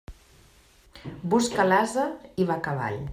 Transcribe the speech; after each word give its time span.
Busca 1.33 1.67
l'ase, 1.69 2.07
i 2.45 2.51
va 2.53 2.57
a 2.61 2.67
cavall. 2.69 3.01